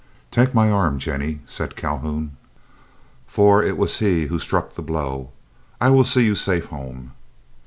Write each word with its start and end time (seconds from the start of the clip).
"Take 0.31 0.55
my 0.55 0.71
arm, 0.71 0.97
Jennie," 0.97 1.41
said 1.45 1.75
Calhoun, 1.75 2.35
for 3.27 3.61
it 3.61 3.77
was 3.77 3.99
he 3.99 4.25
who 4.25 4.39
struck 4.39 4.73
the 4.73 4.81
blow, 4.81 5.29
"I 5.79 5.89
will 5.91 6.05
see 6.05 6.25
you 6.25 6.33
safe 6.33 6.65
home." 6.69 7.11